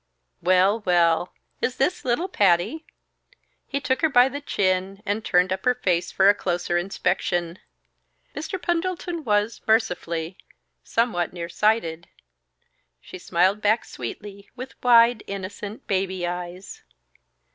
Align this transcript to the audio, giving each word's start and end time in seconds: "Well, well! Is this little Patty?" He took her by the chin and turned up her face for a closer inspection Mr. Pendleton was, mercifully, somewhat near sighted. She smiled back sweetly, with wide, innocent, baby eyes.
"Well, 0.41 0.79
well! 0.79 1.31
Is 1.61 1.75
this 1.75 2.03
little 2.03 2.27
Patty?" 2.27 2.87
He 3.67 3.79
took 3.79 4.01
her 4.01 4.09
by 4.09 4.29
the 4.29 4.41
chin 4.41 5.03
and 5.05 5.23
turned 5.23 5.53
up 5.53 5.63
her 5.63 5.75
face 5.75 6.11
for 6.11 6.27
a 6.27 6.33
closer 6.33 6.75
inspection 6.75 7.59
Mr. 8.35 8.59
Pendleton 8.59 9.23
was, 9.23 9.61
mercifully, 9.67 10.39
somewhat 10.83 11.33
near 11.33 11.49
sighted. 11.49 12.07
She 12.99 13.19
smiled 13.19 13.61
back 13.61 13.85
sweetly, 13.85 14.49
with 14.55 14.73
wide, 14.81 15.21
innocent, 15.27 15.85
baby 15.85 16.25
eyes. 16.25 16.81